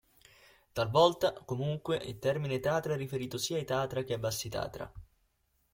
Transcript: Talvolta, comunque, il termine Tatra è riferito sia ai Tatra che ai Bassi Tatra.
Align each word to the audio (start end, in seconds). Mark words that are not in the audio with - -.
Talvolta, 0.73 1.31
comunque, 1.45 1.97
il 1.97 2.17
termine 2.17 2.59
Tatra 2.59 2.95
è 2.95 2.97
riferito 2.97 3.37
sia 3.37 3.57
ai 3.57 3.65
Tatra 3.65 4.01
che 4.01 4.13
ai 4.13 4.19
Bassi 4.19 4.49
Tatra. 4.49 4.91